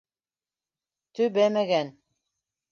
[1.19, 1.95] Төбәмәгән.